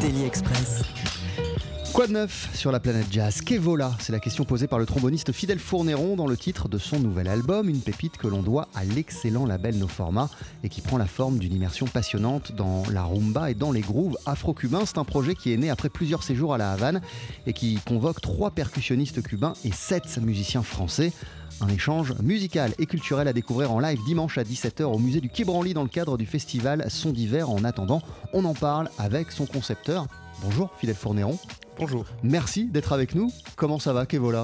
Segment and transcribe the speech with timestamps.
[0.00, 0.82] Daily Express.
[1.92, 3.42] Quoi de neuf sur la planète jazz?
[3.42, 6.98] Qu'Evola C'est la question posée par le tromboniste Fidel Fourneron dans le titre de son
[6.98, 10.30] nouvel album, une pépite que l'on doit à l'excellent label No Format
[10.64, 14.16] et qui prend la forme d'une immersion passionnante dans la rumba et dans les grooves
[14.24, 14.86] afro-cubains.
[14.86, 17.02] C'est un projet qui est né après plusieurs séjours à la Havane
[17.46, 21.12] et qui convoque trois percussionnistes cubains et sept musiciens français.
[21.62, 25.28] Un échange musical et culturel à découvrir en live dimanche à 17h au musée du
[25.28, 27.50] Quai Branly dans le cadre du festival Son d'hiver.
[27.50, 30.08] En attendant, on en parle avec son concepteur.
[30.42, 31.38] Bonjour Fidel Fourneron.
[31.78, 33.30] Bonjour, Merci d'être avec nous.
[33.54, 34.42] Comment ça va, Kevola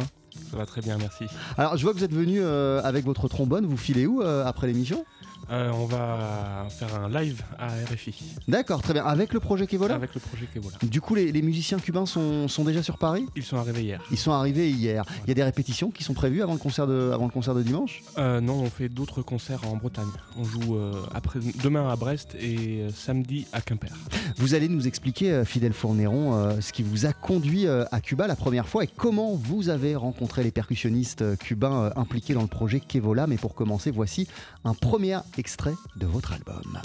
[0.53, 1.25] ça va très bien, merci.
[1.57, 3.67] Alors, je vois que vous êtes venu euh, avec votre trombone.
[3.67, 5.05] Vous filez où euh, après l'émission?
[5.51, 8.15] Euh, on va faire un live à RFI
[8.49, 9.05] D'accord, très bien.
[9.05, 10.77] Avec le projet Kevola avec le projet Kevola.
[10.83, 13.27] Du coup, les, les musiciens cubains sont, sont déjà sur Paris?
[13.35, 14.03] Ils sont arrivés hier.
[14.11, 15.05] Ils sont arrivés hier.
[15.25, 17.55] Il y a des répétitions qui sont prévues avant le concert de, avant le concert
[17.55, 18.03] de dimanche?
[18.19, 20.09] Euh, non, on fait d'autres concerts en Bretagne.
[20.37, 23.93] On joue euh, après, demain à Brest et samedi à Quimper.
[24.37, 28.69] Vous allez nous expliquer, Fidel Fourneron, ce qui vous a conduit à Cuba la première
[28.69, 33.27] fois et comment vous avez rencontré les percussionnistes cubains impliqués dans le projet Kevola.
[33.27, 34.29] Mais pour commencer, voici
[34.65, 36.81] un premier extrait de votre album.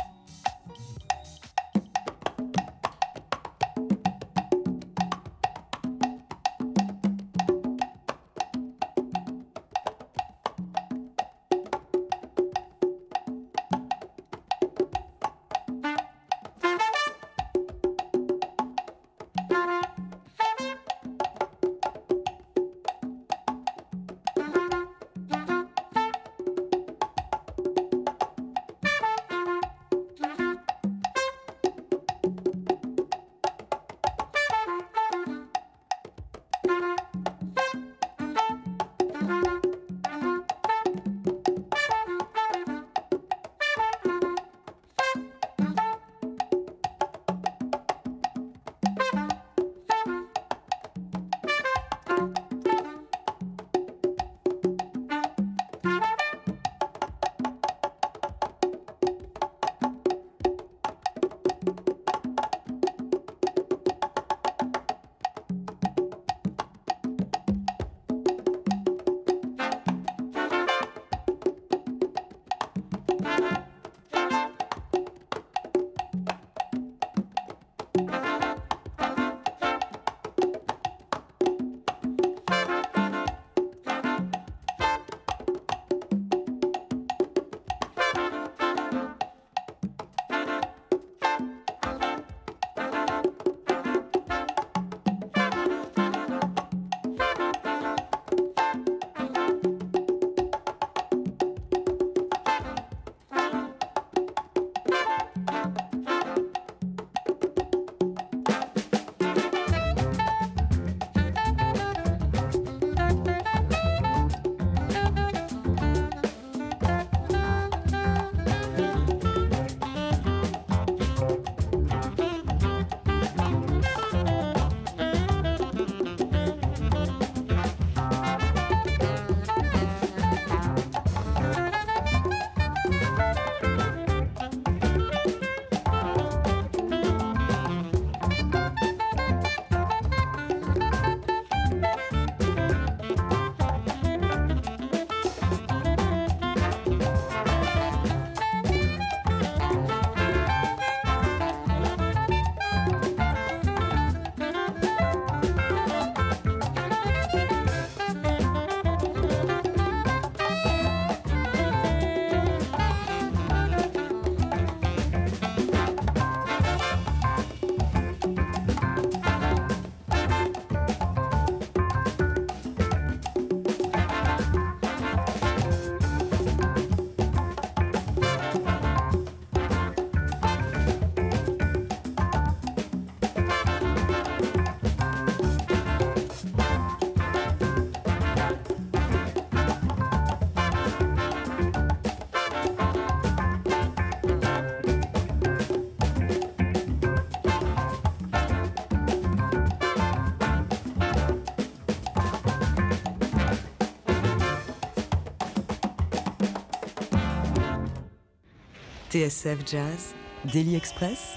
[209.13, 210.15] TSF Jazz,
[210.51, 211.35] Daily Express,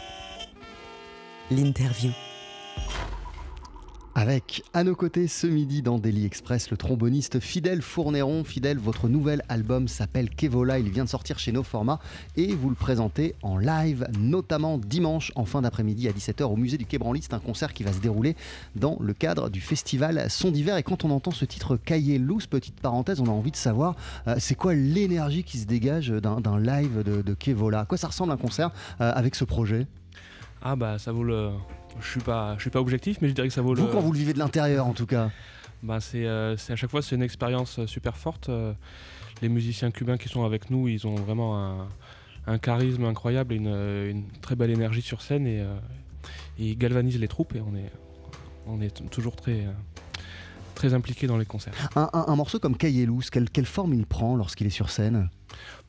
[1.51, 2.26] l'interview.
[4.27, 8.43] Avec à nos côtés ce midi dans Daily Express le tromboniste Fidèle Fourneron.
[8.43, 12.01] Fidèle, votre nouvel album s'appelle Kevola, il vient de sortir chez nos formats
[12.35, 16.77] et vous le présentez en live, notamment dimanche en fin d'après-midi à 17h au musée
[16.77, 16.99] du Quai.
[17.21, 18.35] C'est un concert qui va se dérouler
[18.75, 20.77] dans le cadre du festival Son d'hiver.
[20.77, 23.95] Et quand on entend ce titre Cahier Loose, petite parenthèse, on a envie de savoir
[24.27, 27.79] euh, c'est quoi l'énergie qui se dégage d'un live de, de Kevola?
[27.79, 29.87] À quoi ça ressemble un concert euh, avec ce projet?
[30.63, 31.53] Ah bah ça vaut le.
[32.01, 33.93] Je suis pas, je suis pas objectif, mais je dirais que ça vaut Vous, le.
[33.93, 35.31] quand vous le vivez de l'intérieur en tout cas
[35.83, 38.49] Bah c'est, euh, à chaque fois c'est une expérience euh, super forte.
[38.49, 38.73] Euh,
[39.43, 41.89] les musiciens cubains qui sont avec nous, ils ont vraiment un,
[42.47, 45.59] un charisme incroyable une, une très belle énergie sur scène et,
[46.59, 47.93] et ils galvanisent les troupes et on est,
[48.67, 49.67] on est toujours très,
[50.77, 51.73] très impliqués dans les concerts.
[51.97, 54.91] un, un- un morceau comme Cahier Loose, quelle, quelle forme il prend lorsqu'il est sur
[54.91, 55.29] scène?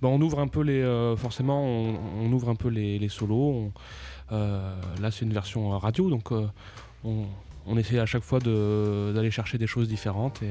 [0.01, 3.09] Bah, on ouvre un peu les, euh, forcément, on, on ouvre un peu les, les
[3.09, 3.35] solos.
[3.51, 3.71] On-
[4.31, 6.47] euh, là, c'est une version euh, radio, donc euh,
[7.03, 7.25] on,
[7.67, 10.49] on essaie à chaque fois de- d'aller chercher des choses différentes et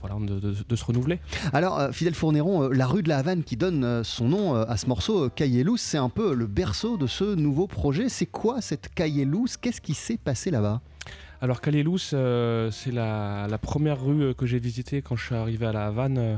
[0.00, 1.18] voilà, de, de- de se renouveler.
[1.52, 4.54] Alors, euh, Fidèle Fourneron, euh, la rue de la Havane qui donne euh, son nom
[4.54, 5.28] à ce morceau,
[5.64, 8.08] Loose, c'est un peu le berceau de ce nouveau projet.
[8.08, 10.80] C'est quoi cette Cahier Loose Qu'est-ce qui s'est passé là-bas?
[11.40, 15.34] Alors, Calélous, euh, c'est la, la première rue euh, que j'ai visitée quand je suis
[15.36, 16.18] arrivé à la Havane.
[16.18, 16.36] Euh,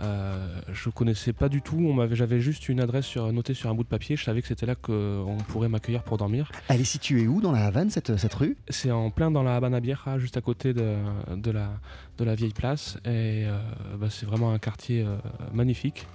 [0.00, 1.76] euh, je connaissais pas du tout.
[1.76, 4.16] On m'avait, j'avais juste une adresse sur, notée sur un bout de papier.
[4.16, 6.50] Je savais que c'était là qu'on pourrait m'accueillir pour dormir.
[6.66, 8.56] Elle est située où dans la Havane, cette, cette rue?
[8.68, 10.96] C'est en plein dans la Habana Vieja, juste à côté de,
[11.36, 11.70] de, la,
[12.18, 12.96] de la vieille place.
[13.04, 13.56] Et euh,
[13.96, 15.16] bah, c'est vraiment un quartier euh,
[15.52, 16.08] magnifique.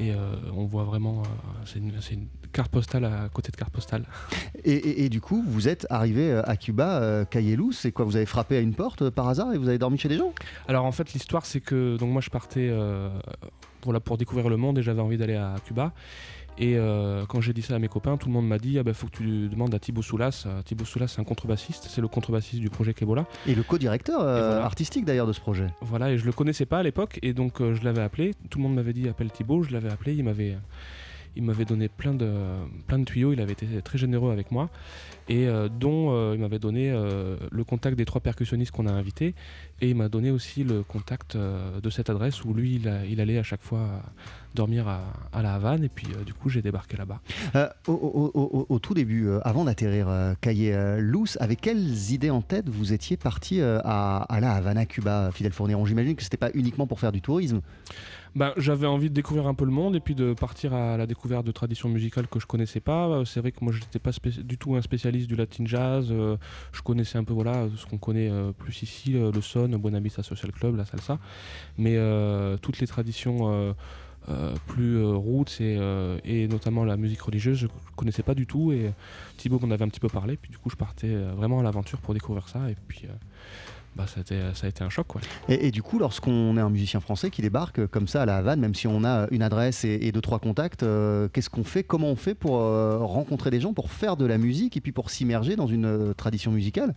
[0.00, 0.16] Et euh,
[0.54, 4.04] on voit vraiment, euh, c'est une carte postale à côté de carte postale.
[4.64, 7.24] et, et- et du coup, vous êtes arrivé euh, à Cuba, euh,
[7.56, 9.78] Loose, c'est quoi Vous avez frappé à une porte euh, par hasard et vous avez
[9.78, 10.32] dormi chez des gens?
[10.68, 13.10] Alors en fait, l'histoire, c'est que donc moi je partais euh,
[13.82, 15.92] voilà, pour découvrir le monde et j'avais envie d'aller à Cuba.
[16.56, 18.84] Et euh, quand j'ai dit ça à mes copains, tout le monde m'a dit ah
[18.84, 20.46] bah, faut que tu demandes à Thibaut Soulas.
[20.64, 23.26] Thibaut Soulas, c'est un contrebassiste, c'est le contrebassiste du projet Kebola.
[23.48, 24.64] Et le co-directeur euh, voilà.
[24.64, 25.66] artistique d'ailleurs de ce projet.
[25.80, 28.34] Voilà, et je le connaissais pas à l'époque, et donc euh, je l'avais appelé.
[28.50, 30.56] Tout le monde m'avait dit appelle Thibaut, je l'avais appelé, il m'avait,
[31.36, 32.32] il m'avait donné plein de,
[32.86, 34.70] plein de tuyaux, il avait été très généreux avec moi,
[35.28, 38.92] et euh, dont euh, il m'avait donné euh, le contact des trois percussionnistes qu'on a
[38.92, 39.34] invités,
[39.80, 43.42] et il m'a donné aussi le contact de cette adresse où lui, il, allait à
[43.42, 44.02] chaque fois
[44.54, 45.02] dormir à,
[45.32, 47.20] à la Havane, et puis du coup j'ai débarqué là-bas.
[47.88, 50.08] Au, tout début, avant d'atterrir
[50.40, 55.30] Cahier Loose, avec quelles idées en tête vous étiez parti à, à la Havana, Cuba,
[55.32, 57.60] Fidèle Fourneron J'imagine que c'était pas uniquement pour faire du tourisme.
[58.36, 61.06] Ben, j'avais envie de découvrir un peu le monde et puis de partir à la
[61.06, 63.22] découverte de traditions musicales que je connaissais pas.
[63.24, 64.10] C'est vrai que moi je n'étais pas
[64.42, 66.08] du tout un spécialiste du latin jazz.
[66.10, 66.36] euh,
[66.72, 70.24] je connaissais un peu voilà ce qu'on connaît euh, plus ici, euh, le son, Buenavista
[70.24, 71.20] Social Club, la salsa.
[71.78, 71.96] Mais
[72.60, 73.74] toutes les traditions
[74.66, 78.72] plus euh, roots et, notamment la musique religieuse, je connaissais pas du tout.
[78.72, 78.90] Et
[79.36, 80.36] Thibaut m'en avait un petit peu parlé.
[80.36, 82.68] Puis du coup je partais vraiment à l'aventure pour découvrir ça.
[82.68, 83.06] Et puis
[83.96, 85.06] bah, ça, a été, ça a été un choc.
[85.06, 85.20] Quoi.
[85.48, 88.36] Et, et du coup, lorsqu'on est un musicien français qui débarque comme ça à la
[88.36, 91.64] Havane, même si on a une adresse et, et deux trois contacts, euh, qu'est-ce qu'on
[91.64, 91.84] fait?
[91.84, 94.92] Comment on fait pour euh, rencontrer des gens, pour faire de la musique et puis
[94.92, 96.94] pour s'immerger dans une euh, tradition musicale?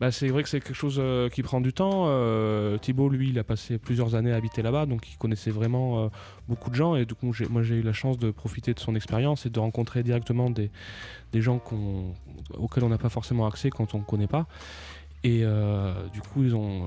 [0.00, 2.06] Bah, c'est vrai que c'est quelque chose euh, qui prend du temps.
[2.06, 6.00] Euh, Thibaut, lui, il a passé plusieurs années à habiter là-bas, donc il connaissait vraiment
[6.04, 6.08] euh,
[6.48, 6.96] beaucoup de gens.
[6.96, 9.60] Et du coup, moi, j'ai eu la chance de profiter de son expérience et de
[9.60, 10.70] rencontrer directement des,
[11.32, 11.60] des gens
[12.58, 14.46] auxquels on n'a pas forcément accès quand on ne connaît pas.
[15.24, 16.42] Et euh, du coup,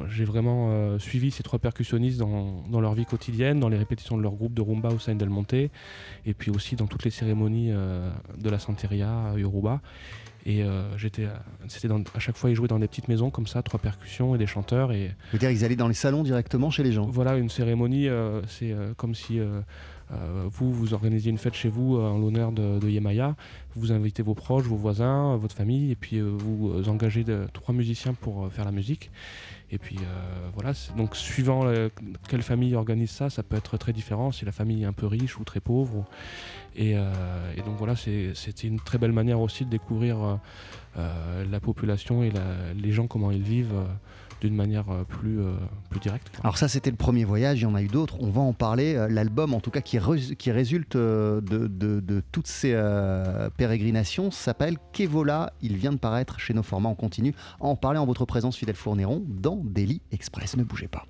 [0.09, 4.17] j'ai vraiment euh, suivi ces trois percussionnistes dans, dans leur vie quotidienne, dans les répétitions
[4.17, 5.71] de leur groupe de rumba au sein Del Monte, et
[6.37, 9.79] puis aussi dans toutes les cérémonies euh, de la Santeria à Yoruba.
[10.45, 11.27] Et euh, j'étais,
[11.67, 14.37] c'était à chaque fois ils jouaient dans des petites maisons comme ça, trois percussions et
[14.37, 14.91] des chanteurs.
[14.91, 17.07] Et dire, ils allaient dans les salons directement chez les gens?
[17.07, 19.39] voilà, une cérémonie, euh, c'est euh, comme si
[20.09, 23.35] vous, vous organisiez une fête chez vous euh, en l'honneur de, Yemaya.
[23.75, 27.25] Vous invitez vos proches, vos voisins, euh, votre famille, et puis euh, vous euh, engagez
[27.53, 29.11] trois musiciens pour euh, faire la musique.
[29.71, 31.89] Et puis euh, voilà, donc suivant euh,
[32.29, 34.31] quelle famille organise ça, ça peut être très différent.
[34.31, 36.05] Si la famille est un peu riche ou très pauvre.
[36.75, 37.11] Et, euh,
[37.65, 40.35] donc voilà, c'était une très belle manière aussi de découvrir euh,
[40.97, 42.31] euh, la population et
[42.75, 43.85] les gens, comment ils vivent euh,
[44.45, 45.53] d'une manière euh, plus, euh,
[45.89, 46.29] plus directe.
[46.29, 46.39] quoi.
[46.43, 48.53] Alors ça, c'était le premier voyage, il y en a eu d'autres, on va en
[48.53, 48.95] parler.
[48.95, 49.97] Euh, L'album, en tout cas, qui,
[50.37, 55.51] qui résulte de, de- de toutes ces euh, pérégrinations, s'appelle Kevola.
[55.61, 58.55] Il vient de paraître chez nos formats, on continue à en parler en votre présence,
[58.57, 60.55] Fidèle Fourneron, dans Daily Express.
[60.57, 61.03] Ne bougez pas.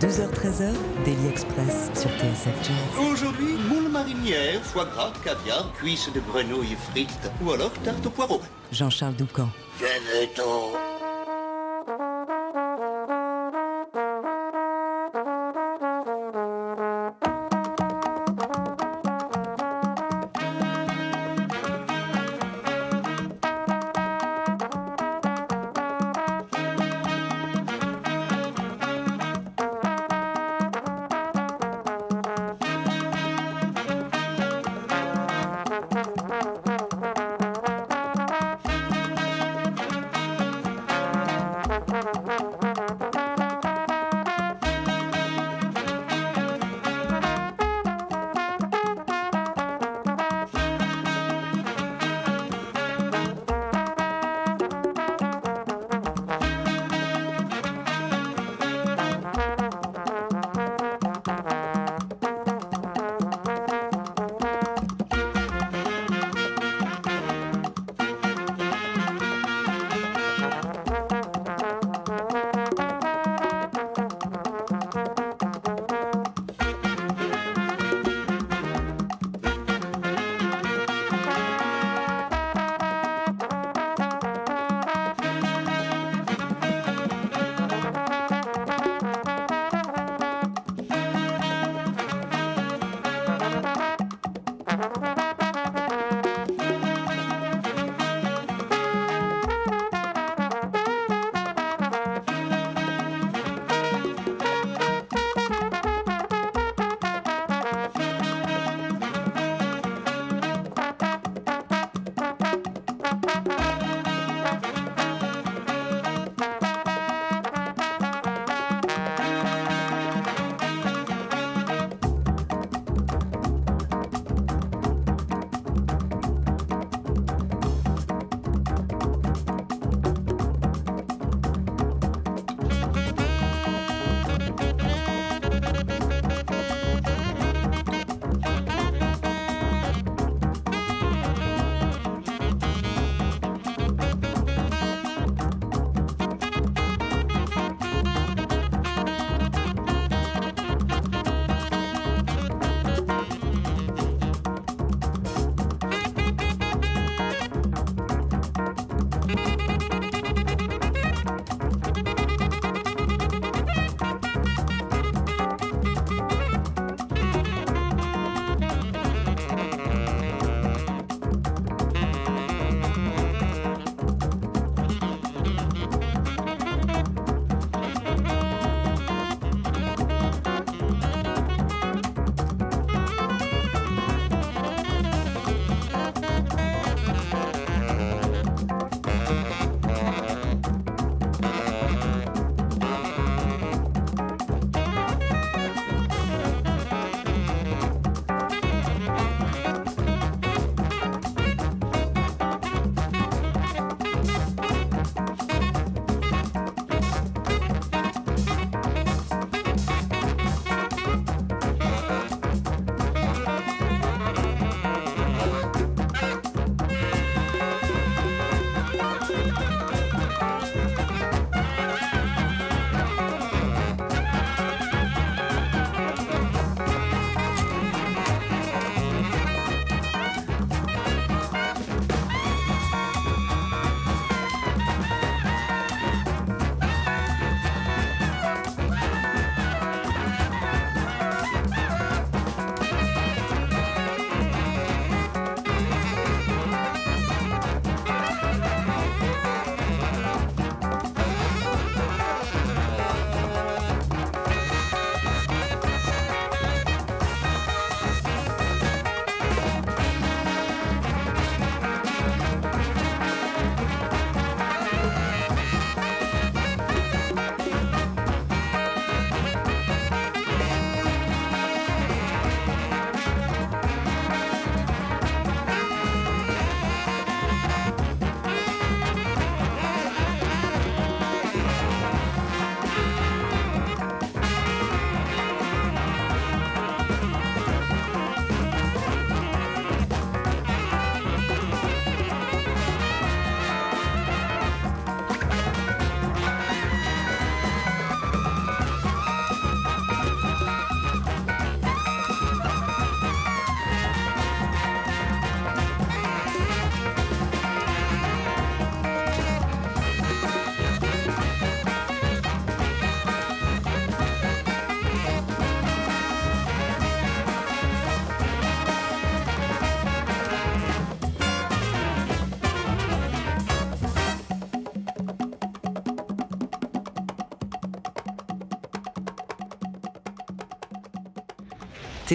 [0.00, 0.72] 12h-13h,
[1.04, 3.06] Daily Express sur TSF Jazz.
[3.12, 8.40] Aujourd'hui, moule marinière, foie gras, caviar, cuisses de grenouille frites ou alors tarte au poireau.
[8.72, 9.48] Jean-Charles Doucan.
[9.78, 10.72] Venez-t'en.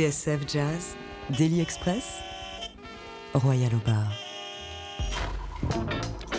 [0.01, 0.95] TSF Jazz,
[1.37, 2.21] Daily Express,
[3.35, 4.11] Royal au bar.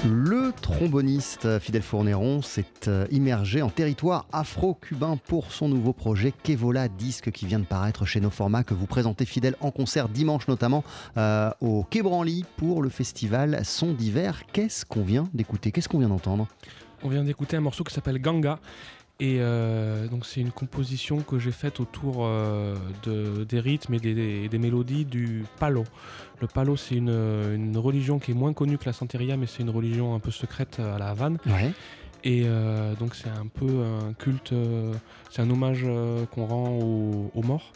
[0.05, 6.89] Le tromboniste Fidel Fourneron s'est euh, immergé en territoire afro-cubain pour son nouveau projet Kevola,
[6.89, 10.49] disque qui vient de paraître chez nos formats que vous présentez Fidel en concert dimanche
[10.49, 10.83] notamment
[11.17, 14.43] euh, au Quai Branly pour le festival Son d'hiver.
[14.53, 15.71] Qu'est-ce qu'on vient d'écouter?
[15.71, 16.49] Qu'est-ce qu'on vient d'entendre?
[17.05, 18.59] On vient d'écouter un morceau qui s'appelle Ganga.
[19.23, 22.75] Et euh, donc c'est une composition que j'ai faite autour euh,
[23.05, 25.85] de, des rythmes et des, des mélodies du palo.
[26.41, 27.11] Le palo c'est une,
[27.55, 30.33] une religion qui est moins connue que la santeria mais c'est une religion un peu
[30.33, 31.39] secrète à la Havane.
[31.47, 31.71] Ouais.
[32.25, 34.53] Et euh, donc c'est un peu un culte,
[35.31, 35.87] c'est un hommage
[36.33, 37.71] qu'on rend aux, aux morts.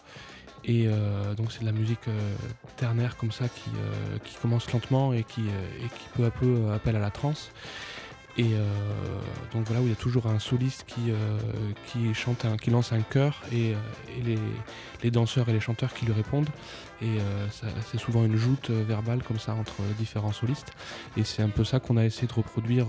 [0.66, 2.34] Et euh, donc c'est de la musique euh,
[2.76, 6.72] ternaire comme ça qui, euh, qui commence lentement et qui, et qui peu à peu
[6.74, 7.52] appelle à la transe.
[8.38, 8.68] Et euh,
[9.52, 13.00] donc voilà où il y a toujours un soliste qui, euh, chante, qui lance un
[13.00, 14.36] chœur et, euh,
[15.02, 16.48] les, danseurs et les chanteurs qui lui répondent.
[17.02, 17.18] Et
[17.90, 20.72] c'est souvent une joute verbale comme ça entre différents solistes.
[21.16, 22.86] Et c'est un peu ça qu'on a essayé de reproduire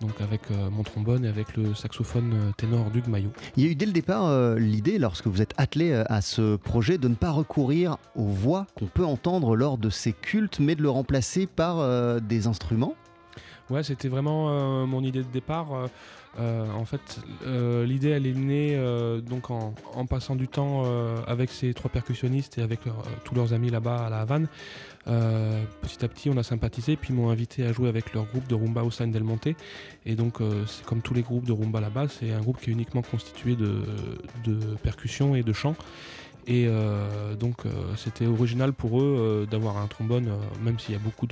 [0.00, 3.30] donc avec mon trombone et avec le saxophone ténor Duc Maillot.
[3.56, 6.98] Il y a eu dès le départ l'idée, lorsque vous êtes attelé à ce projet,
[6.98, 10.82] de ne pas recourir aux voix qu'on peut entendre lors de ces cultes, mais de
[10.82, 12.96] le remplacer par des instruments.
[13.70, 15.72] Ouais, c'était vraiment euh, mon idée de départ.
[15.72, 15.86] Euh,
[16.38, 17.20] euh, en fait,
[17.86, 18.76] l'idée, elle est née
[19.22, 19.72] donc en,
[20.06, 20.82] passant du temps
[21.26, 22.90] avec ces trois percussionnistes et avec euh,
[23.24, 24.48] tous leurs amis là-bas à la Havane.
[25.04, 28.46] Petit à petit, on a sympathisé, puis ils m'ont invité à jouer avec leur groupe
[28.48, 29.48] de rumba au San del Monte.
[30.06, 32.72] Et donc, c'est comme tous les groupes de rumba là-bas, c'est un groupe qui est
[32.72, 33.82] uniquement constitué de,
[34.44, 35.76] de percussions et de chants.
[36.46, 40.30] Et euh, donc, euh, c'était original pour eux euh, d'avoir un trombone,
[40.62, 41.26] même s'il y a beaucoup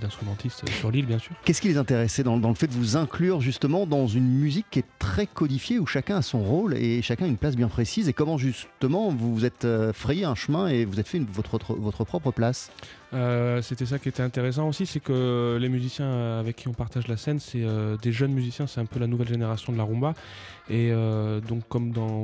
[0.00, 1.32] d'instrumentistes sur l'île, bien sûr.
[1.44, 4.80] Qu'est-ce qui les intéressait dans, le fait de vous inclure justement dans une musique qui
[4.80, 8.08] est très codifiée, où chacun a son rôle et chacun a une place bien précise,
[8.08, 12.04] et comment justement vous vous êtes frayé un chemin et vous êtes fait votre, votre
[12.04, 12.70] propre place?
[13.14, 16.72] Euh, c'était ça qui était intéressant aussi, c'est que les musiciens euh, avec qui on
[16.72, 19.78] partage la scène, c'est euh, des jeunes musiciens, c'est un peu la nouvelle génération de
[19.78, 20.14] la rumba.
[20.70, 20.92] Et
[21.46, 22.22] donc comme dans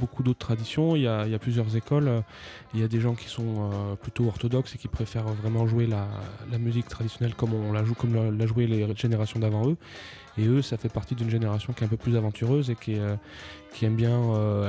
[0.00, 2.22] beaucoup d'autres traditions, il y a, plusieurs écoles.
[2.72, 6.06] Il y a des gens qui sont plutôt orthodoxes et qui préfèrent vraiment jouer la,
[6.58, 9.76] musique traditionnelle comme on la joue, comme l'a, les générations d'avant eux.
[10.38, 12.94] Et eux, ça fait partie d'une génération qui est un peu plus aventureuse et qui,
[13.82, 14.18] aime bien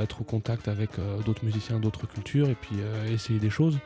[0.02, 0.90] être au contact avec
[1.24, 2.76] d'autres musiciens, d'autres cultures et puis
[3.08, 3.78] essayer des choses.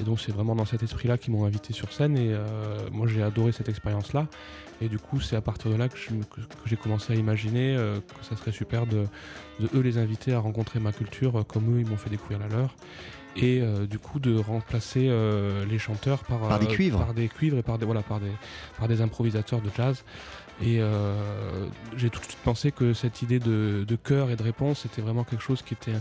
[0.00, 2.44] Et donc c'est vraiment dans cet esprit-là qu'ils m'ont invité sur scène et euh,
[2.92, 4.26] moi j'ai adoré cette expérience-là.
[4.80, 5.96] Et du coup c'est à partir de là que,
[6.66, 9.06] j'ai commencé à imaginer euh, que ça serait super de,
[9.60, 12.38] de eux les inviter à rencontrer ma culture euh, comme eux ils m'ont fait découvrir
[12.38, 12.74] la leur.
[13.36, 16.98] Et euh, du coup de remplacer euh, les chanteurs par, Par des cuivres.
[16.98, 18.32] par des cuivres et par des, voilà, par des,
[18.78, 20.04] par des improvisateurs de jazz.
[20.62, 24.42] Et euh, j'ai tout de suite pensé que cette idée de, de chœur et de
[24.42, 25.92] réponse c'était vraiment quelque chose qui était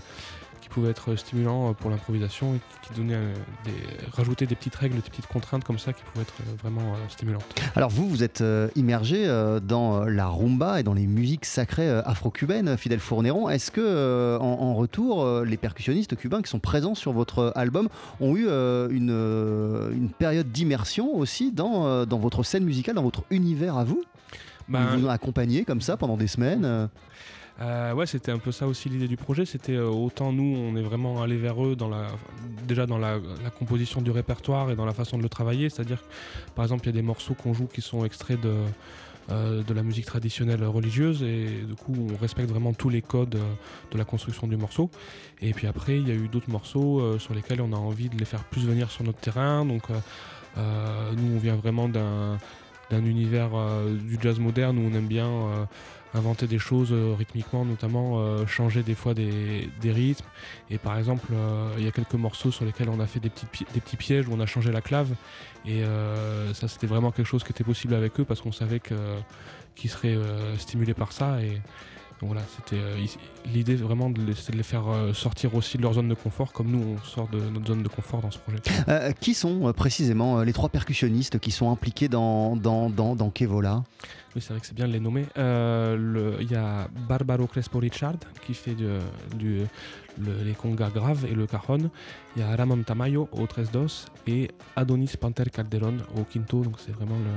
[0.76, 3.34] pouvait être stimulant euh, pour l'improvisation et qui donnait euh,
[3.64, 3.72] des,
[4.12, 7.46] rajouter des petites règles, des petites contraintes comme ça qui pouvaient être euh, vraiment stimulantes.
[7.78, 8.44] Alors vous, vous êtes
[8.76, 9.26] immergé
[9.64, 13.50] dans la rumba et dans les musiques sacrées afro-cubaines, Fidel Fourneron.
[13.50, 17.88] Est-ce que en, retour, les percussionnistes cubains qui sont présents sur votre album
[18.20, 19.12] ont eu une,
[19.92, 24.04] une période d'immersion aussi dans, dans votre scène musicale, dans votre univers à vous?
[24.68, 26.90] Ben, Ils vous ont accompagné comme ça pendant des semaines
[27.62, 29.46] euh, ouais, c'était un peu ça aussi l'idée du projet.
[29.46, 32.08] C'était euh, autant nous, on est vraiment allé vers eux dans la,
[32.68, 33.20] déjà dans la,
[33.58, 35.70] composition du répertoire et dans la façon de le travailler.
[35.70, 36.04] C'est-à-dire,
[36.56, 38.56] par exemple, il y a des morceaux qu'on joue qui sont extraits de,
[39.32, 43.38] euh, de la musique traditionnelle religieuse et du coup, on respecte vraiment tous les codes
[43.92, 44.90] de la construction du morceau.
[45.42, 48.18] Et puis après, il y a eu d'autres morceaux sur lesquels on a envie de
[48.18, 49.66] les faire plus venir sur notre terrain.
[49.66, 49.84] Donc,
[50.58, 52.38] nous, on vient vraiment d'un
[52.92, 53.52] univers
[53.90, 55.68] du jazz moderne où on aime bien
[56.16, 60.26] inventer des choses euh, rythmiquement, notamment euh, changer des fois des, des rythmes.
[60.70, 63.30] Et par exemple, euh, il y a quelques morceaux sur lesquels on a fait des,
[63.30, 65.10] petits pièges où on a changé la clave.
[65.68, 65.82] Et
[66.54, 69.20] ça, c'était vraiment quelque chose qui était possible avec eux parce qu'on savait que-
[69.76, 71.38] qu'ils seraient euh, stimulés par ça.
[72.22, 72.98] Donc voilà, c'était euh,
[73.54, 76.14] l'idée vraiment de les, c'est de les faire euh, sortir aussi de leur zone de
[76.14, 78.60] confort, comme nous on sort de notre zone de confort dans ce projet.
[78.88, 83.84] Euh, Qui sont précisément les trois percussionnistes qui sont impliqués dans, dans, dans, dans Kevola?
[84.36, 85.26] Oui, c'est vrai que c'est bien de les nommer.
[85.38, 88.86] Euh, le- Il y a Barbaro Crespo Richard qui fait du-
[89.38, 89.62] du-
[90.18, 91.90] le- les congas graves et le cajon.
[92.36, 93.88] Il y a Ramon Tamayo au tres dos
[94.28, 96.64] et Adonis Panter Calderon au quinto.
[96.64, 97.32] Donc c'est vraiment le.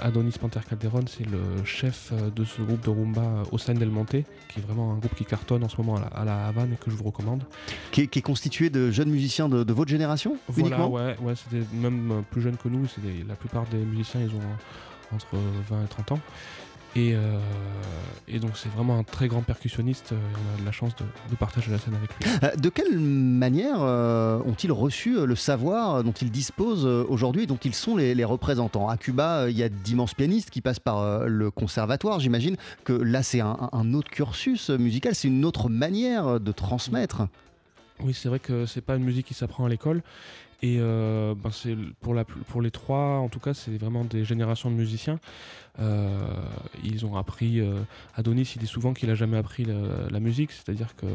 [0.00, 3.76] Adonis Panter Calderon, c'est le chef euh, de ce groupe de rumba euh, au San
[3.76, 4.10] del Monte,
[4.48, 6.72] qui est vraiment un groupe qui cartonne en ce moment à la, à la Havane
[6.72, 7.42] et que je vous recommande.
[7.90, 11.16] qui est, qui est constitué de jeunes musiciens de, de votre génération Voilà, uniquement ouais,
[11.22, 12.86] ouais c'est même euh, plus jeunes que nous.
[12.98, 15.36] Des- la plupart des musiciens, ils ont entre
[15.70, 16.20] 20 et 30 ans.
[16.94, 17.38] Et, euh,
[18.28, 20.12] et donc c'est vraiment un très grand percussionniste.
[20.12, 22.30] euh, on a de la chance de, de partager la scène avec lui.
[22.44, 27.58] Euh, De quelle manière euh, ont-ils reçu le savoir dont ils disposent aujourd'hui et dont
[27.64, 28.90] ils sont les, les représentants?
[28.90, 32.20] À Cuba, il y a d'immenses pianistes qui passent par le conservatoire.
[32.20, 37.22] J'imagine que là, c'est un, un autre cursus musical, c'est une autre manière de transmettre.
[38.00, 40.02] Oui, c'est vrai que c'est pas une musique qui s'apprend à l'école.
[40.62, 42.14] Et euh, ben, c'est pour,
[42.62, 45.18] les trois, en tout cas, c'est vraiment des générations de musiciens.
[45.80, 46.20] Euh,
[46.84, 47.60] ils ont appris.
[47.60, 47.80] euh,
[48.14, 51.06] Adonis, il dit souvent qu'il a jamais appris la, musique, c'est-à-dire que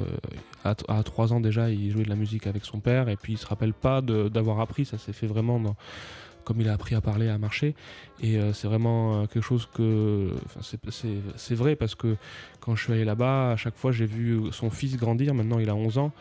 [0.65, 3.37] à, trois ans déjà, il jouait de la musique avec son père, et puis il
[3.37, 4.83] se rappelle pas d'avoir appris.
[4.83, 5.75] Ça s'est fait vraiment
[6.43, 7.75] comme il a appris à parler, à marcher.
[8.21, 10.31] Et euh, c'est vraiment quelque chose que.
[11.35, 12.15] c'est vrai parce que
[12.61, 15.33] quand je suis allé là-bas, à chaque fois, j'ai vu son fils grandir.
[15.33, 16.11] Maintenant, il a 11 ans.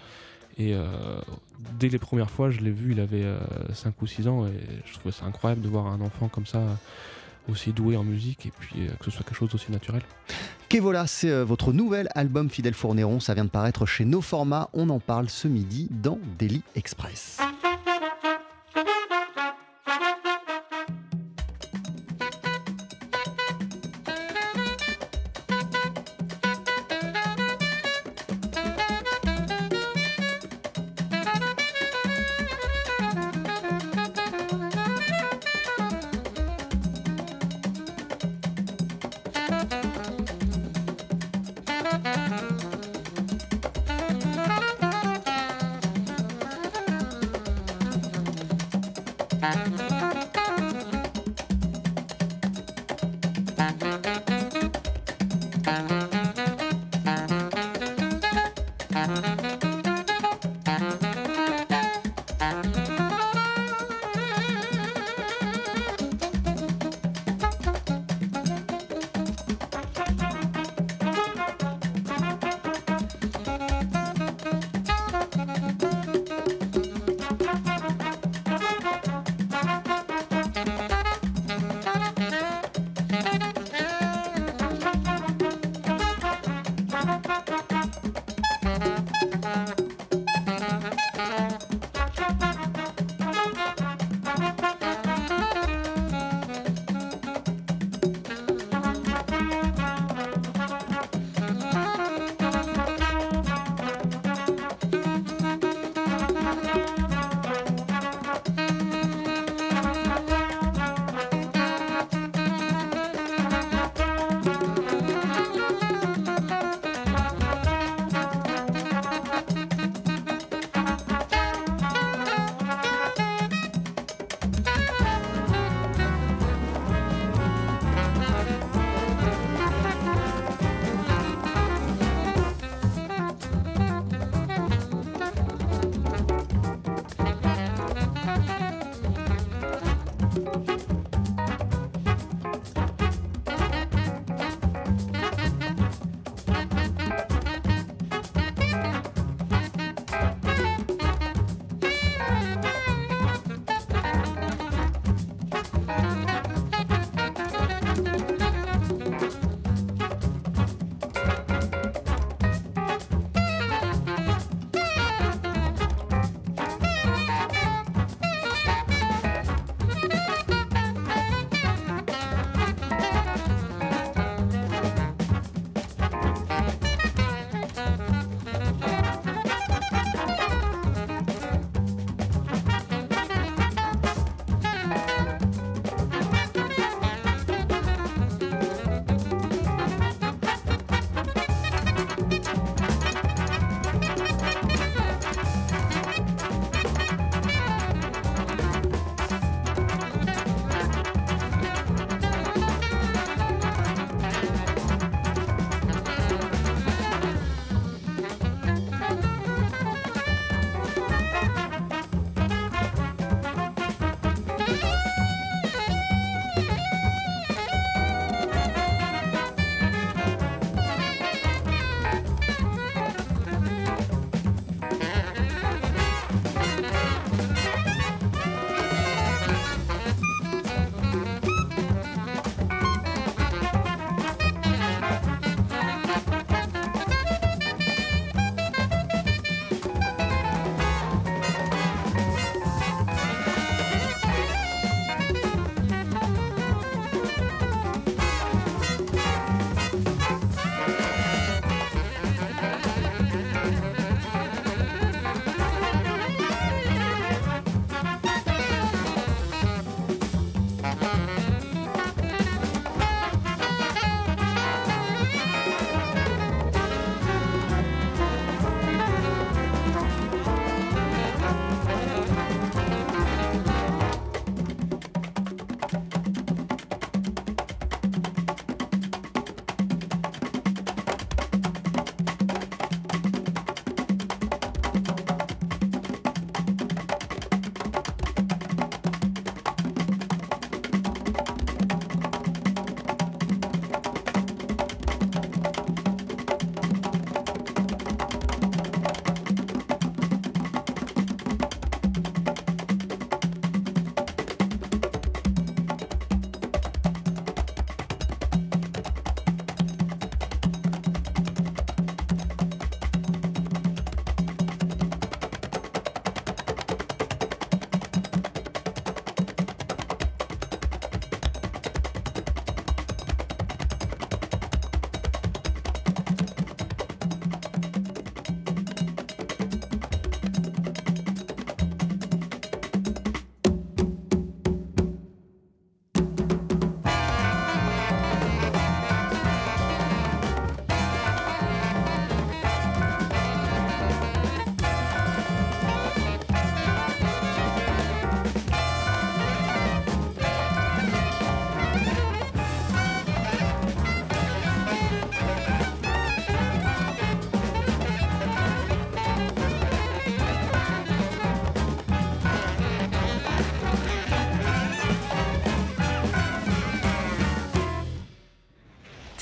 [0.59, 0.87] Et euh,
[1.79, 3.27] dès les premières fois, je l'ai vu, il avait
[3.75, 4.47] 5 ou 6 ans.
[4.47, 4.53] Et
[4.87, 6.75] je trouvais ça incroyable de voir un enfant comme ça, euh,
[7.51, 10.03] aussi doué en musique, et puis euh, que ce soit quelque chose d'aussi naturel.
[10.69, 13.21] Kevola, c'est euh, votre nouvel album Fidèle Fourneron.
[13.21, 14.69] Ça vient de paraître chez No Format.
[14.73, 17.38] On en parle ce midi dans Daily Express.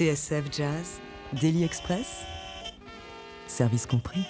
[0.04, 1.00] TSF Jazz,
[1.40, 2.26] Daily Express,
[3.46, 4.20] service compris.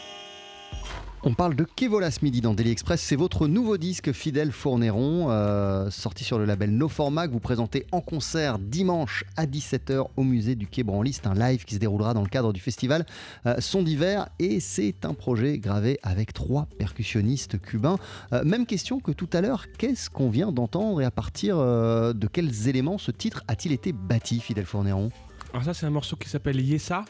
[1.24, 3.00] On parle de Kevola ce midi dans Daily Express.
[3.00, 7.40] C'est votre nouveau disque Fidèle Fourneron, euh, sorti sur le label No Format, que vous
[7.40, 10.84] présentez en concert dimanche à 17h au musée du Quai.
[11.10, 13.04] C'est un live qui se déroulera dans le cadre du festival
[13.46, 17.96] euh, Son d'hiver et c'est un projet gravé avec trois percussionnistes cubains.
[18.32, 22.12] Euh, même question que tout à l'heure, qu'est-ce qu'on vient d'entendre et à partir euh,
[22.12, 25.10] de quels éléments ce titre a-t-il été bâti, Fidèle Fourneron?
[25.54, 27.04] Alors ça, c'est un morceau qui s'appelle Yesa.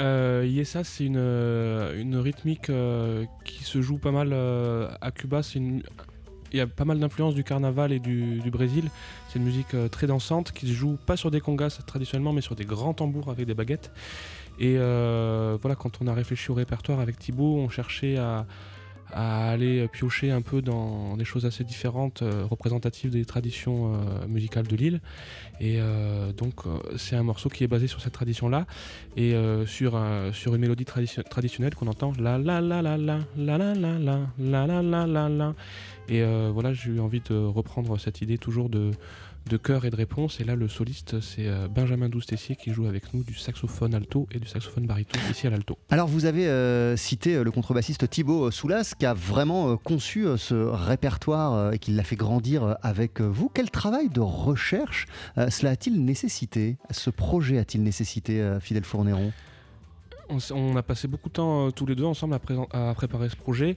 [0.00, 5.44] Euh, c'est une, euh, une rythmique euh, qui se joue pas mal euh, à Cuba.
[5.44, 8.90] C'est Il y a pas mal d'influences du carnaval et du, du Brésil.
[9.28, 12.56] C'est une musique très dansante qui se joue pas sur des congas traditionnellement, mais sur
[12.56, 13.92] des grands tambours avec des baguettes.
[14.58, 18.44] Et voilà, quand on a réfléchi au répertoire avec Thibaut, on cherchait à,
[19.14, 24.26] à aller piocher un peu dans des choses assez différentes, euh, représentatives des traditions euh,
[24.28, 25.00] musicales de l'île.
[25.60, 28.66] Et euh, donc, euh, c'est un morceau qui est basé sur cette tradition-là
[29.16, 29.98] et euh, sur,
[30.32, 33.98] sur une mélodie tradition- traditionnelle qu'on entend la la la la la la la la
[33.98, 35.54] la la la la la la.
[36.08, 38.90] Et euh, voilà, j'ai eu envie de reprendre cette idée toujours de,
[39.48, 40.40] de et de réponse.
[40.40, 44.26] Et là, le soliste, c'est euh, Benjamin Douce-Tessier qui joue avec nous du saxophone alto
[44.30, 45.78] et du saxophone baryton ici à l'alto.
[45.90, 51.72] Alors vous avez euh, cité le contrebassiste Thibaut Soulas qui a vraiment conçu ce répertoire
[51.72, 53.50] et qui l'a fait grandir avec vous.
[53.52, 56.76] Quel travail de recherche cela a-t-il nécessité?
[56.90, 59.32] Ce projet a-t-il nécessité, Fidèle Fourneron?
[60.28, 62.34] On, a passé beaucoup de temps euh, tous les deux ensemble
[62.72, 63.76] à, préparer ce projet.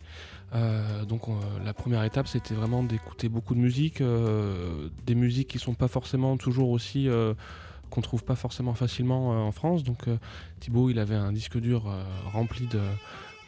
[0.56, 5.50] Euh, donc on- la première étape c'était vraiment d'écouter beaucoup de musique, euh, des musiques
[5.50, 7.34] qui sont pas forcément toujours aussi euh,
[7.90, 9.84] qu'on trouve pas forcément facilement euh, en France.
[9.84, 10.18] Donc euh,
[10.60, 12.80] Thibaut il avait un disque dur euh, rempli de,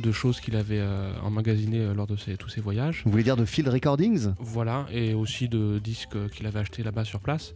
[0.02, 3.02] de choses qu'il avait euh, emmagasinées euh, lors de ses- tous ses voyages.
[3.06, 4.34] Vous voulez dire de Field Recordings?
[4.40, 7.54] Voilà, et aussi de disques qu'il avait achetés là-bas sur place.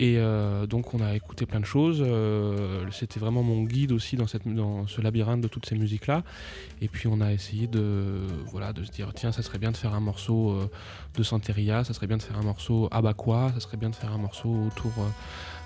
[0.00, 2.00] Et euh, donc on a écouté plein de choses.
[2.00, 6.22] euh, C'était vraiment mon guide aussi dans, ce labyrinthe de toutes ces musiques-là.
[6.80, 9.76] Et puis on a essayé de, voilà, de se dire, tiens, ça serait bien de
[9.76, 10.70] faire un morceau euh,
[11.16, 14.12] de Santeria, ça serait bien de faire un morceau abacois, ça serait bien de faire
[14.12, 14.92] un morceau autour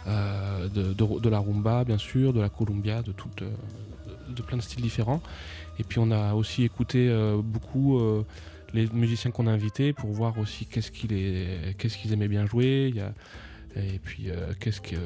[0.07, 3.51] de, la rumba, bien sûr, de la columbia, de, euh,
[4.31, 5.21] de, plein de styles différents.
[5.79, 7.11] Et puis on a aussi écouté
[7.43, 8.01] beaucoup
[8.73, 12.95] les musiciens qu'on a invités pour voir aussi qu'est-ce qu'ils aimaient bien jouer.
[13.77, 14.97] Et puis euh, qu'est-ce que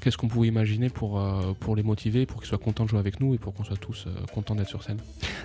[0.00, 2.98] qu'est-ce qu'on pouvait imaginer pour, euh, pour les motiver, pour qu'ils soient contents de jouer
[2.98, 4.98] avec nous et pour qu'on soit tous euh, contents d'être sur scène?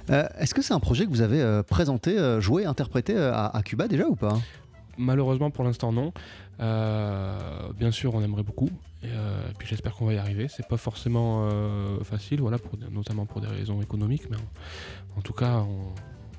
[0.09, 3.87] Euh, Est-ce que c'est un projet que vous avez présenté, joué, interprété à, à Cuba
[3.87, 4.39] déjà ou pas?
[4.97, 6.13] Malheureusement pour l'instant non.
[6.57, 8.69] Bien sûr on aimerait beaucoup.
[9.03, 9.07] Et,
[9.57, 10.47] puis j'espère qu'on va y arriver.
[10.47, 11.49] C'est pas forcément
[12.03, 15.93] facile, voilà, pour, notamment pour des raisons économiques, mais en, en tout cas on,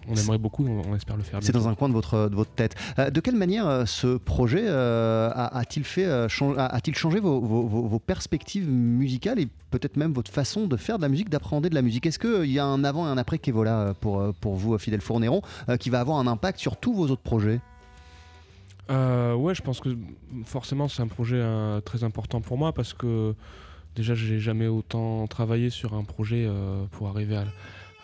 [0.09, 1.41] on aimerait beaucoup, on, on espère le faire.
[1.43, 2.75] C'est dans un coin de votre, de votre tête.
[2.99, 8.69] Euh, de quelle manière euh, ce projet euh, a-t-il fait, a-t-il changé vos, vos- perspectives
[8.69, 12.07] musicales et peut-être même votre façon de faire de la musique, d'appréhender de la musique?
[12.07, 15.43] Est-ce qu'il y a un avant et un après Kevola pour, pour vous, Fidèle Fourneron,
[15.81, 17.61] qui va avoir un impact sur tous vos autres projets?
[18.91, 19.89] Euh, ouais, je pense que
[20.45, 23.35] forcément c'est un projet euh, très important pour moi parce que
[23.97, 27.45] déjà j'ai jamais autant travaillé sur un projet euh, pour arriver à,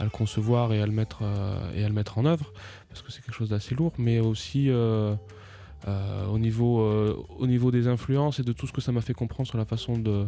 [0.03, 2.53] à le concevoir et à le mettre euh, et à le mettre en œuvre
[2.89, 5.15] parce que c'est quelque chose d'assez lourd, mais aussi euh,
[5.89, 6.73] euh, au niveau
[7.39, 9.65] au niveau des influences et de tout ce que ça m'a fait comprendre sur la
[9.65, 10.27] façon de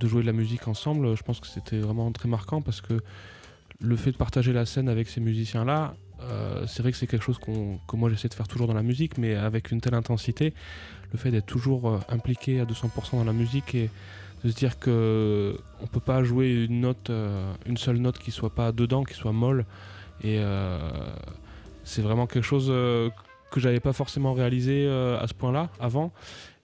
[0.00, 1.16] de jouer de la musique ensemble.
[1.16, 3.00] Je pense que c'était vraiment très marquant parce que
[3.80, 5.94] le fait de partager la scène avec ces musiciens-là,
[6.66, 8.82] c'est vrai que c'est quelque chose qu'on- que moi j'essaie de faire toujours dans la
[8.82, 10.52] musique, mais avec une telle intensité,
[11.12, 13.88] le fait d'être toujours impliqué à 200% dans la musique et
[14.44, 18.30] de se dire que on peut pas jouer une note, euh, une seule note qui
[18.30, 19.64] soit pas dedans, qui soit molle,
[20.22, 20.78] et euh,
[21.84, 23.10] c'est vraiment quelque chose euh,
[23.50, 26.12] que j'avais pas forcément réalisé à ce point-là avant.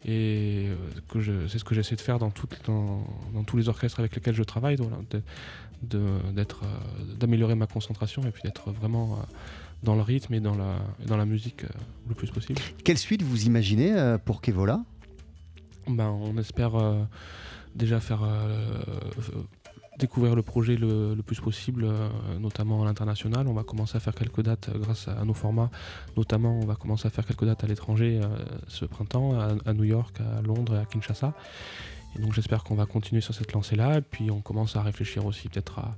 [0.05, 0.67] Et
[1.09, 4.13] que c'est ce que j'essaie de faire dans, toutes- dans, dans tous les orchestres avec
[4.17, 4.97] lesquels je travaille, voilà,
[6.33, 6.63] d'être,
[7.21, 9.21] d'améliorer ma concentration et puis d'être vraiment
[9.85, 10.75] dans le rythme et dans la,
[11.07, 11.69] dans la musique euh,
[12.09, 12.61] le plus possible.
[12.85, 14.81] Quelle suite vous imaginez euh, pour Kevola
[15.87, 17.03] Ben, on espère euh,
[17.75, 18.83] déjà faire euh,
[19.19, 19.43] euh,
[19.99, 22.09] découvrir le projet le, plus possible, euh,
[22.39, 23.47] notamment à l'international.
[23.49, 25.71] On va commencer à faire quelques dates grâce à, nos formats.
[26.17, 28.21] Notamment, on va commencer à faire quelques dates à l'étranger
[28.69, 31.35] ce printemps, à, à New York, à Londres et à Kinshasa.
[32.17, 33.99] Et donc j'espère qu'on va continuer sur cette lancée-là.
[33.99, 35.95] Et puis on commence à réfléchir aussi peut-être à,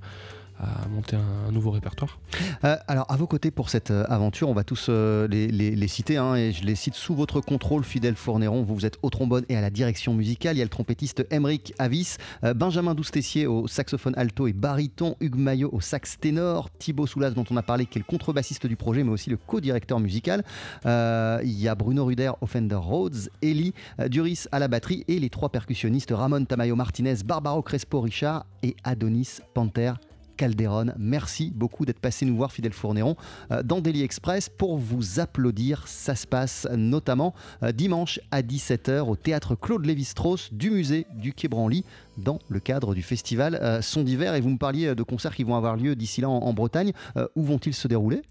[0.59, 2.17] à monter un, nouveau répertoire.
[2.63, 6.17] Euh, alors, à vos côtés pour cette euh, aventure, on va tous euh, les, citer,
[6.17, 8.63] hein, et je les cite sous votre contrôle, Fidèle Fourneron.
[8.63, 10.55] Vous, vous êtes au trombone et à la direction musicale.
[10.55, 12.17] Il y a le trompettiste Emeric Avis,
[12.55, 17.45] Benjamin Doustessier au saxophone alto et baryton, Hugues Maillot au sax ténor, Thibaut Soulas, dont
[17.49, 20.43] on a parlé, qui est le contrebassiste du projet, mais aussi le co-directeur musical.
[20.85, 23.73] il y a Bruno Ruder au Fender Rhodes, Eli
[24.07, 28.75] Duris à la batterie et les trois percussionnistes Ramon Tamayo Martinez, Barbaro Crespo Richard et
[28.83, 29.93] Adonis Panther
[30.35, 30.93] Calderon.
[30.97, 33.15] Merci beaucoup d'être passé nous voir, Fidèle Fournéron,
[33.51, 35.87] euh, dans Daily Express pour vous applaudir.
[35.87, 41.33] Ça se passe notamment euh, dimanche à 17h au théâtre Claude Lévi-Strauss du musée du
[41.33, 41.83] Quai Branly
[42.17, 44.35] dans le cadre du festival euh, Son d'hiver.
[44.35, 46.93] Et vous me parliez de concerts qui vont avoir lieu d'ici là en, Bretagne.
[47.35, 48.21] où vont-ils se dérouler?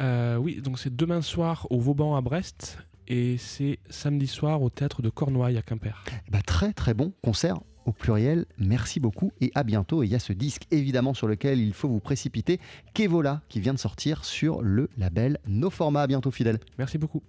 [0.00, 5.02] Oui, donc c'est demain soir au Vauban à Brest et c'est samedi soir au théâtre
[5.02, 6.04] de Cornouailles à Quimper.
[6.30, 8.46] Bah, très très bon concert au pluriel.
[8.58, 10.02] Merci beaucoup et à bientôt.
[10.02, 12.60] Et il y a ce disque évidemment sur lequel il faut vous précipiter,
[12.94, 16.02] Kevola, qui vient de sortir sur le label No Format.
[16.02, 16.58] À bientôt fidèle.
[16.78, 17.22] Merci beaucoup.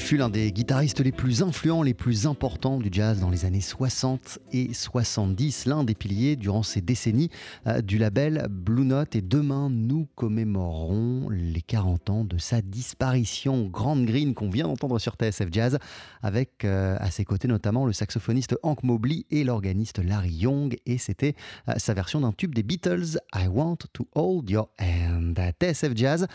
[0.00, 3.60] Fut l'un des guitaristes les plus influents, les plus importants du jazz dans les années
[3.60, 7.28] 60 et 70, l'un des piliers durant ces décennies
[7.66, 9.14] euh, du label Blue Note.
[9.14, 13.66] Et demain, nous commémorerons les 40 ans de sa disparition.
[13.66, 15.78] Grande Green qu'on vient d'entendre sur TSF Jazz,
[16.22, 20.76] avec euh, à ses côtés notamment le saxophoniste Hank Mobley et l'organiste Larry Young.
[20.86, 21.34] Et c'était
[21.68, 25.38] euh, sa version d'un tube des Beatles, I Want to Hold Your Hand.
[25.60, 26.26] TSF Jazz,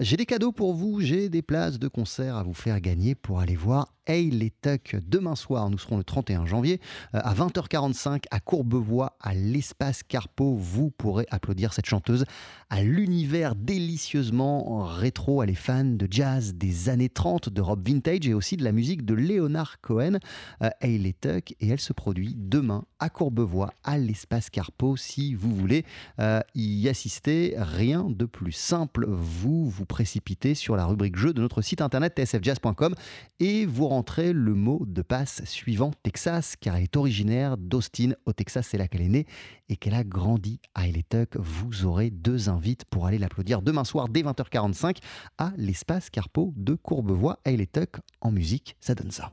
[0.00, 3.40] j'ai des cadeaux pour vous, j'ai des places de concert à vous faire gagner pour
[3.40, 5.70] aller voir Hey les Tuck demain soir.
[5.70, 6.80] Nous serons le 31 janvier
[7.14, 10.56] euh, à 20h45 à Courbevoie, à l'espace Carpo.
[10.56, 12.24] Vous pourrez applaudir cette chanteuse
[12.70, 15.44] à l'univers délicieusement rétro.
[15.44, 18.72] Elle est fan de jazz des années 30, de rock vintage et aussi de la
[18.72, 20.18] musique de Leonard Cohen.
[20.62, 24.96] Euh, hey les Tuck et elle se produit demain à Courbevoie, à l'espace Carpo.
[24.96, 25.84] Si vous voulez
[26.18, 29.06] euh, y assister, rien de plus simple.
[29.08, 32.94] Vous vous précipitez sur la rubrique jeu de notre site internet tsfjazz.com
[33.38, 38.32] et vous rentrez le mot de passe suivant Texas, car elle est originaire d'Austin, au
[38.32, 39.26] Texas, c'est là qu'elle est née
[39.68, 41.36] et qu'elle a grandi à Tuck.
[41.36, 44.98] Vous aurez deux invites pour aller l'applaudir demain soir dès 20h45
[45.38, 47.38] à l'espace Carpo de Courbevoie.
[47.72, 49.30] Tuck en musique, ça donne ça.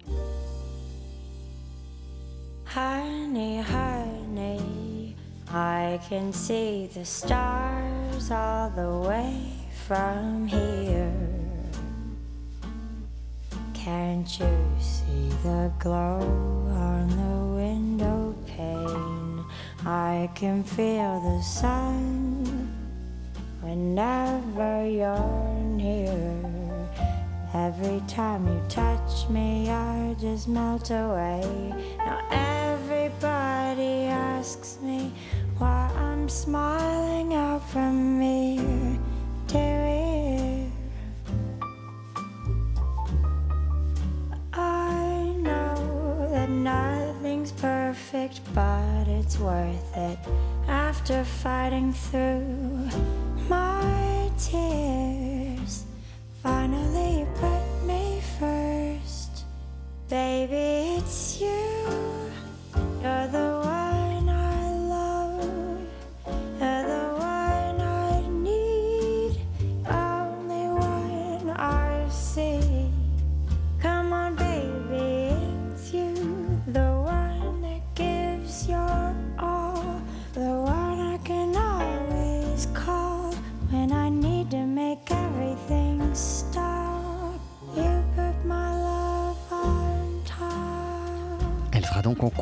[2.75, 4.57] Honey, honey.
[13.87, 16.19] Can't you see the glow
[16.75, 19.45] on the window pane?
[19.85, 22.69] I can feel the sun
[23.61, 26.19] whenever you're near.
[27.53, 31.73] Every time you touch me, I just melt away.
[31.99, 35.13] Now everybody asks me
[35.57, 37.33] why I'm smiling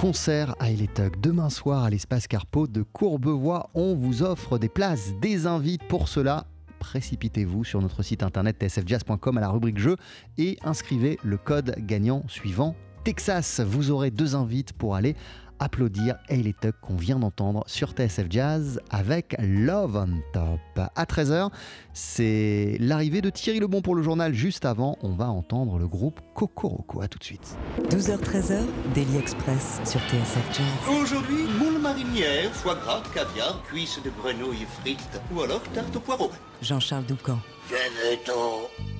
[0.05, 3.71] concert à Tuck demain soir à l'espace Carpo de Courbevoie.
[3.73, 6.45] On vous offre des places, des invites pour cela.
[6.77, 9.95] Précipitez-vous sur notre site internet tsfjazz.com à la rubrique jeu
[10.37, 13.61] et inscrivez le code gagnant suivant Texas.
[13.61, 15.15] Vous aurez deux invites pour aller
[15.59, 20.89] applaudir Hayley Tuck qu'on vient d'entendre sur TSF Jazz avec Love on Top.
[20.95, 21.49] À 13h,
[21.93, 24.33] c'est l'arrivée de Thierry Lebon pour le journal.
[24.33, 27.01] Juste avant, on va entendre le groupe Cocoroco.
[27.01, 27.57] À tout de suite.
[27.89, 28.61] 12h-13h,
[28.93, 30.95] Daily Express sur TSF Jazz.
[31.01, 36.31] Aujourd'hui, moule marinière, foie gras, caviar, cuisses de grenouille frites ou alors tarte au poireau.
[36.61, 37.39] Jean-Charles Doucan.
[37.69, 38.94] Venez-t'en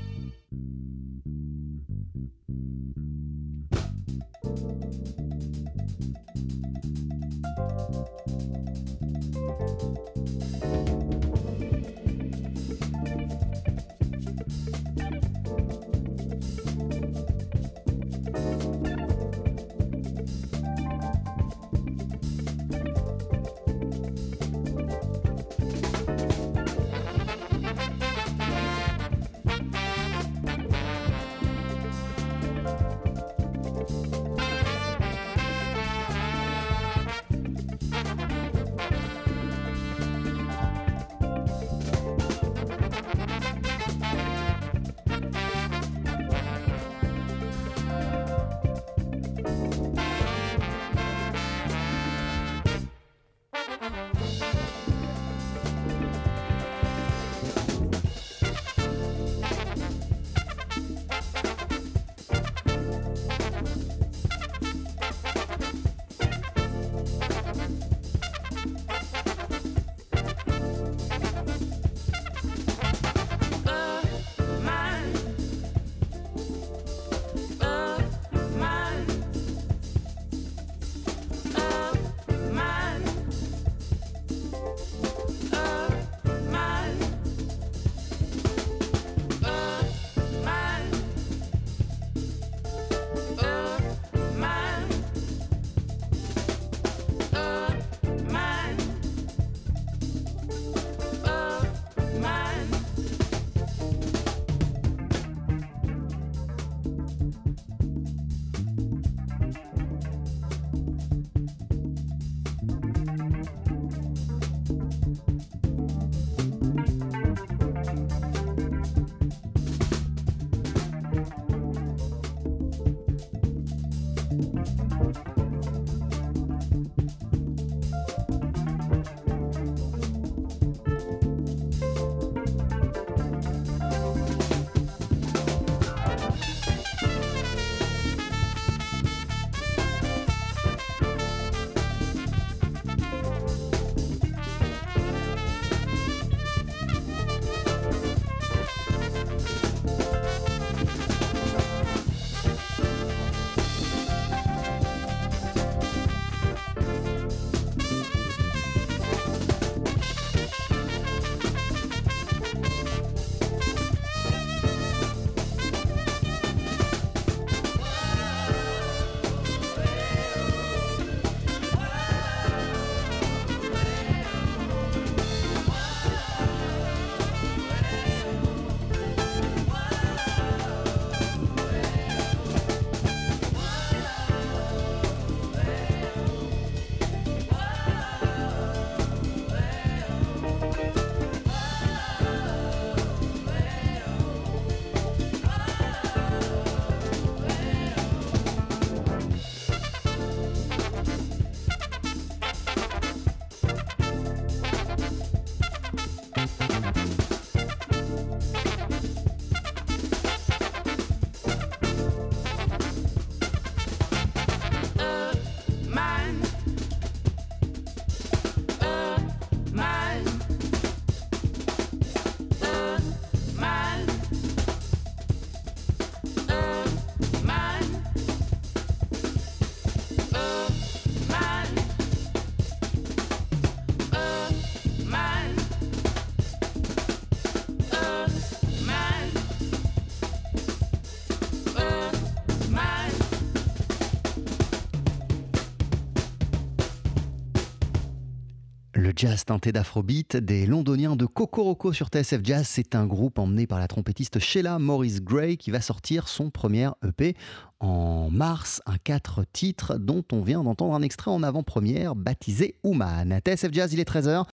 [249.44, 252.68] teinté d'afrobeat des londoniens de Cocoroco sur TSF Jazz.
[252.68, 256.90] C'est un groupe emmené par la trompettiste Sheila Morris Gray qui va sortir son premier
[257.06, 257.36] EP
[257.80, 263.40] en mars, un 4 titres dont on vient d'entendre un extrait en avant-première baptisé Ouman.
[263.44, 264.44] TSF Jazz, il est 13h.